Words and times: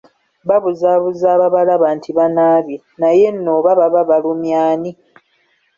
Babuzaabuza 0.47 1.25
ababalaba 1.37 1.87
nti 1.97 2.09
banaabye, 2.17 2.77
naye 2.99 3.27
nno 3.35 3.51
oba 3.57 3.71
baba 3.79 4.01
balumya 4.09 4.57
ani? 4.71 4.91